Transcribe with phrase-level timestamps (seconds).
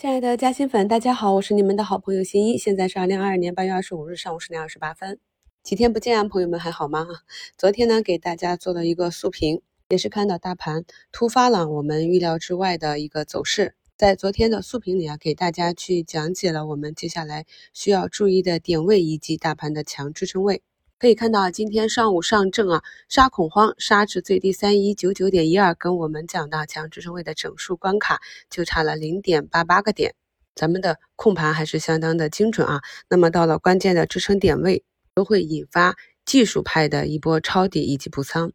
[0.00, 2.56] 亲爱的嘉兴粉，大家好，我是你们的好朋友新一。
[2.56, 5.20] 现在是二零二二年八月二十五日上午十点二十八分。
[5.62, 7.06] 几天不见啊，朋友们还好吗？
[7.58, 9.60] 昨天呢，给大家做了一个速评，
[9.90, 13.74] 也是看到大盘突发了我们预料之外的一个走势。
[13.94, 17.44] 在昨天的速评里啊，给大家去讲解了我们接下来
[17.74, 20.62] 需要注意的点位以及大盘的强支撑位。
[21.00, 28.20] 可以看到，今天上午上证啊杀恐慌，杀至最低三一九九点一二，跟我们讲到强支撑位的整数关卡
[28.50, 30.14] 就差了零点八八个点，
[30.54, 32.82] 咱们的控盘还是相当的精准啊。
[33.08, 34.84] 那么到了关键的支撑点位，
[35.14, 38.52] 都会引发技术派的一波抄底以及补仓。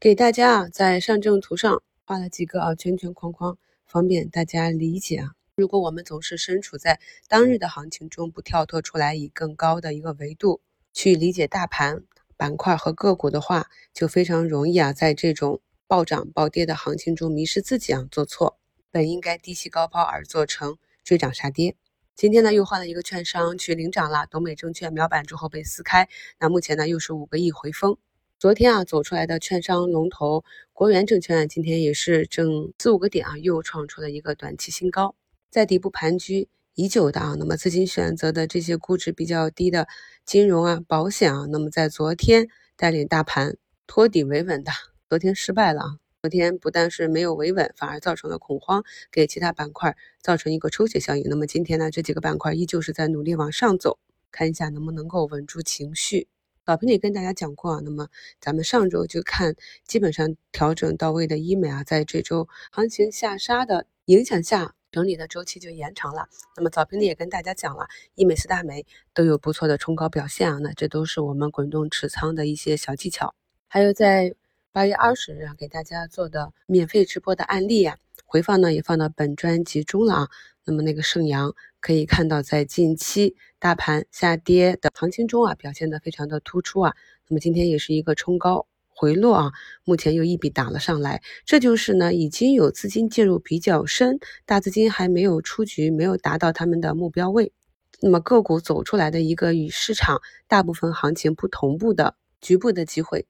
[0.00, 3.56] 给大家啊在上证图上画了几个啊圈圈框框，
[3.86, 5.34] 方便大家理解啊。
[5.54, 6.98] 如果我们总是身处在
[7.28, 10.60] 当日的行情中，不跳脱出来，以更高的一个维度。
[10.94, 12.04] 去理解大盘
[12.36, 18.58] 板块和个股的话，就非常容易啊，在这种暴涨暴跌的行情中迷失自己啊，做错。
[18.92, 21.74] 本应该低吸高抛而做成追涨杀跌。
[22.14, 27.98] 今天呢，又换了一个券商去领涨了，东美证券秒板之后被撕开，那目前呢又是五个亿回封。
[28.38, 35.16] 昨天啊走出来的券商龙头国元证券，今天也是挣四五个点啊，又创出了一个短期新高，
[35.50, 36.48] 在底部盘踞。
[36.74, 39.86] 已久的啊，那么资金选择的这些估值比较低的
[40.24, 44.72] 金融啊、保险啊，那么在昨天带领大盘托底维稳的，
[45.08, 45.98] 昨天失败了啊。
[46.20, 51.24] 昨天不但是没有维稳，反而造成了恐慌，给其他板块造成一个抽血效应。
[51.28, 53.98] 那么今天呢，这几个板块依旧是在努力往上走，
[54.32, 56.26] 看一下能不能够稳住情绪。
[56.64, 58.08] 老平也跟大家讲过啊，那么
[58.40, 59.54] 咱们上周就看
[59.86, 64.74] 基本上调整到位的医美啊，在这周行情下杀的影响下。
[64.94, 66.28] 整理的周期就延长了。
[66.56, 70.58] 那么早评里也跟大家讲了，医美四大美都有不错的冲高表现啊。
[70.62, 73.34] 那这都是我们滚动持仓的一些小技巧。
[73.66, 74.36] 还有在
[74.70, 80.28] 八月二十日啊，给大家做的免费直播的案例啊，回放呢也放到本专辑中了啊。
[80.64, 86.94] 那么那个盛阳可以看到，在近期大盘下跌的行情中啊，表现的非常的突出啊。
[87.26, 88.68] 那么今天也是一个冲高。
[88.94, 89.52] 回落啊，
[89.84, 97.52] 目前又一笔打了上来，这就是呢已经有资金介入比较深，大资金还没有出局，没有达到他们的目标位，
[98.00, 103.26] 那么个股走出来的一个与市场大部分行情不同步的局部的机会，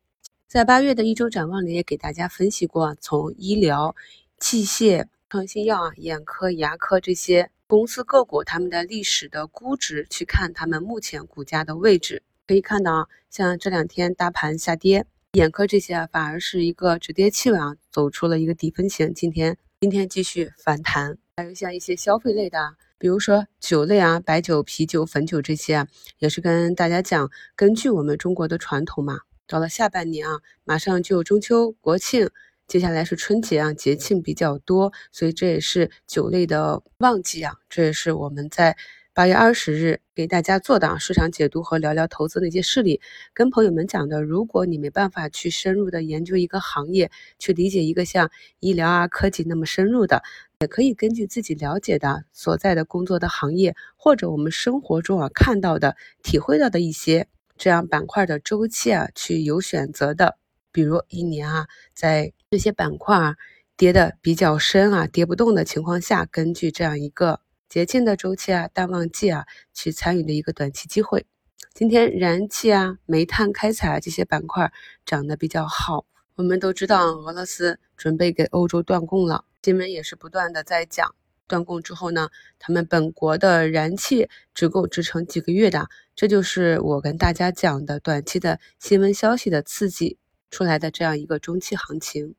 [0.46, 3.96] 在八月的一周展望里也给大家分析过，从医疗
[4.38, 15.06] 器械、创新药啊、眼科、牙科这些公司个股，他们的历史的估值去看他们目前股价的位置，可以看到啊，像这两天大盘下跌。
[15.34, 19.12] 眼科这些啊，反而是一个止跌企稳啊，走出了一个底分型。
[19.12, 25.88] 今天今天继续反弹，还有像一些消费类的，比如说酒类啊，白酒、啤酒、汾酒这些啊，
[26.20, 32.30] 也是跟大家讲，根据我们中国的传统嘛，到了下半年啊，马上就中秋、国庆，
[32.68, 38.76] 接下来是春节啊，节庆比较多，所以这也是酒类的旺季啊，这也是我们在。
[39.16, 43.00] 八月二十日给大家做的市场解读和聊聊投资的一些事例，
[43.32, 50.24] 跟朋友们讲的，如果你没办法去深入的研究一个行业，去理解一个像医疗啊、科技那么深入的，
[50.58, 55.94] 也可以根据自己了解的所在的工作的行业，或者我们生活中啊看到的、
[56.24, 60.38] 体会到的一些这样板块的周期啊，去有选择的，
[60.72, 63.36] 比如一年啊，在这些板块啊
[63.76, 67.43] 跌的比较深啊、跌不动的情况下，根据这样一个。
[67.74, 71.26] 节庆的周期啊，淡旺季啊，去参与的一个短期机会。
[71.72, 74.72] 今天燃气啊、煤炭开采啊这些板块
[75.04, 76.06] 涨得比较好。
[76.36, 81.16] 我们都知道，俄罗斯准备给欧洲断供了，新闻也是不断的在讲，
[81.48, 82.28] 断供之后呢，
[82.60, 85.88] 他们本国的燃气只够支撑几个月的。
[86.14, 90.16] 这就是我跟大家讲的短期的新闻消息的刺激
[90.48, 92.36] 出来的这样一个中期行情。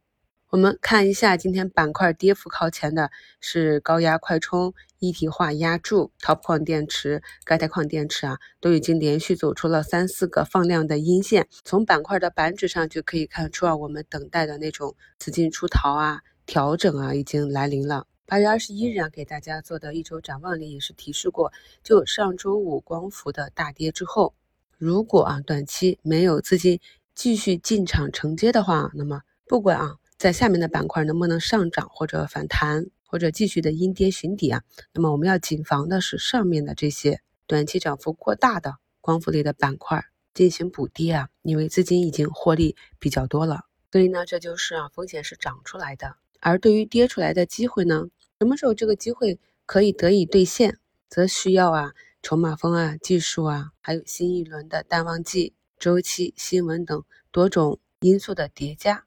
[0.56, 3.12] 我们看一下今天板块跌幅靠前的
[3.42, 11.50] 是高压快充、一体化压铸、Top 矿电池、钙钛矿电池啊，都已经连续走出了三四个放量的阴线。
[11.66, 18.08] 从板块的板指上就可以看出啊，我们等待的那种资金出逃啊、调整啊，已经来临了。
[18.26, 21.52] 八月二十一日啊，给大家做的一周展望里也是提示过，
[21.84, 24.34] 就上周五光伏的大跌之后，
[24.78, 26.80] 如果啊短期没有资金
[27.14, 29.98] 继续进场承接的话，那么不管啊。
[30.18, 34.64] 在下面的板块能不能上涨或者反弹，或者继续的阴跌寻底啊？
[34.94, 46.16] 那么我们要谨防的是上面的这些短期涨幅过大的光伏类的板块进行补跌啊，因为资金已经获利比较多了，所以呢，这就是啊风险是涨出来的。
[46.40, 48.06] 而对于跌出来的机会呢，
[48.40, 50.78] 什么时候这个机会可以得以兑现，
[51.10, 59.05] 则需要啊筹码峰啊、技术啊，还有新一轮的淡旺季、周期、新闻等多种因素的叠加。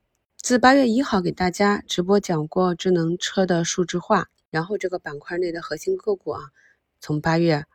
[0.48, 6.40] 自八月一号给大家直播讲过智能车的数字化，然后这个板块内的核心个股啊，
[7.00, 7.66] 从八月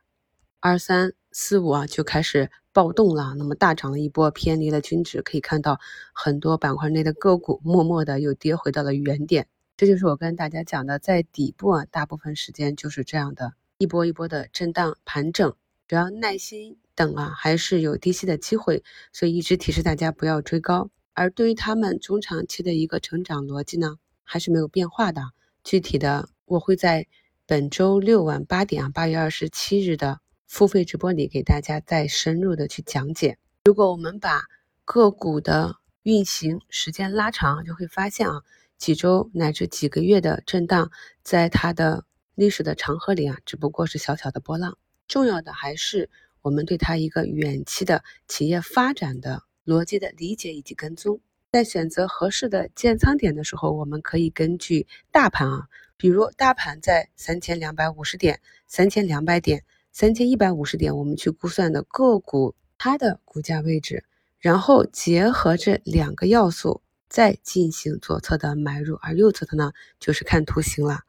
[0.58, 5.78] 二三四五啊就开始暴动了，那么大涨了一波，偏离了均值，可以看到
[6.12, 9.46] 很多板块内的个股默默的又跌回到了原点。
[9.76, 15.54] 这就是我跟大家讲的，在底部啊，大部分时间就是这样的一波一波的震荡盘整，
[15.86, 18.82] 只要耐心等啊，还是有低吸的机会。
[19.12, 20.90] 所以一直提示大家不要追高。
[21.14, 25.22] 而对于他们中长期的一个成长逻辑呢，还是没有变化的。
[25.62, 27.06] 具体的，我会在
[27.46, 33.38] 本周六晚八点啊，八月二十七日的付费直播里给大家再深入的去讲解。
[33.64, 34.42] 如果我们把
[34.84, 38.42] 个股的运行时间拉长，就会发现啊，
[38.76, 40.90] 几周乃至几个月的震荡，
[41.22, 44.76] 在它的历史的长河里啊，只不过是小小的波浪。
[45.06, 46.10] 重要的还是
[46.42, 49.44] 我们对它一个远期的企业发展的。
[49.64, 51.20] 逻辑的理解以及跟踪，
[51.50, 64.04] 在选择合适的建仓点的时候，我们可以根据大盘啊，比如大盘在三千两百五十点、三千两百点、三千一百五十点，我们去估算的个股它的股价位置，
[64.38, 71.00] 然后结合这两个要素再进行左侧的买入，而右侧的呢，就是看图形了，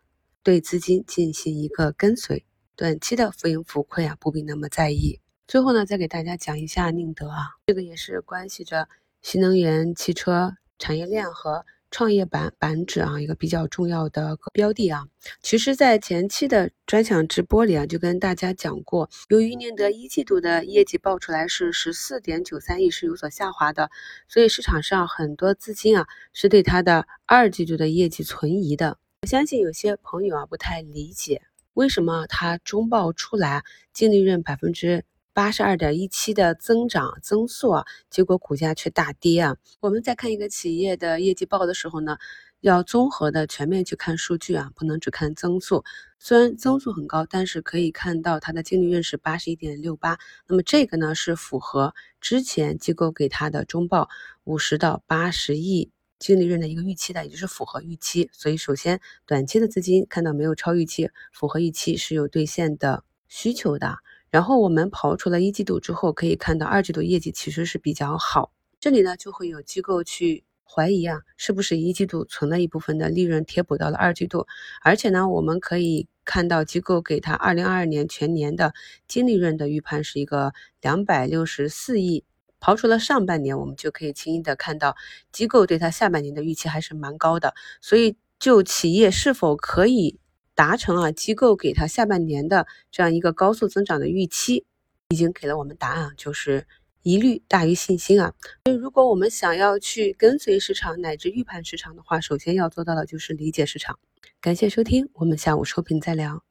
[0.44, 5.20] 对资金进行一个跟随，短期的浮盈浮亏啊，不必那么在意。
[5.48, 8.90] 最后呢，再给大家讲一下宁德啊，这个也是关系着
[9.22, 15.06] 新能源汽车产业链和创业板板指啊一个比较重要的标的啊。
[15.44, 23.92] 其实，在前期的专享直播里啊，就跟大家讲过，由于宁德一季度的业绩报出来是十四点九三亿，是有所下滑的，
[24.28, 28.98] 所以市场上很多资金啊是对它的二季度的业绩存疑的。
[29.22, 31.44] 我相信有些朋友啊不太理解，
[31.76, 33.64] 为什么它中报出来
[33.94, 35.06] 净利润百分之。
[35.36, 39.58] 八十二点一七的增长增速啊，结果股价却大跌啊。
[39.82, 42.18] 我们在看一个企业的业绩报的时候呢，
[42.62, 45.84] 要综合的全面去看数据啊，不能只看增速。
[46.20, 50.18] 虽然增速很高，但是可以看到它的净利润是八十一点六八，
[50.48, 54.08] 那么这个呢是符合之前机构给它的中报
[54.46, 58.30] 五十到八十亿净利润的一个预期的，也就是符合预期。
[58.32, 63.98] 所以首先短期的资金看到没有超预期，符合预期是有兑现的需求的。
[64.30, 68.52] 然后我们刨除了一季度之后，可以看到二季度业绩其实是比较好。
[68.80, 74.46] 这里呢就会有机构去怀疑啊，是不是一季度存了一部分的利润贴补到了二季度？
[74.82, 78.74] 而且呢，我们可以看到机构给它二零二二年全年的
[79.08, 82.26] 净利润的预判是一个两百六十四亿。
[82.60, 84.96] 刨除了上半年，我们就可以轻易的看到
[85.32, 87.54] 机构对它下半年的预期还是蛮高的。
[87.80, 90.20] 所以就企业是否可以？
[90.56, 94.66] 达成啊，机构给它下半年的这样一个高速增长的预期，
[95.10, 96.66] 已经给了我们答案，就是
[97.04, 98.34] 疑虑大于信心啊。
[98.66, 104.00] 所以，如果我们想要去跟随市场乃至预判市场的话，首先要做到的就是理解市场。
[104.40, 106.44] 感谢收听，我们下午收评再聊。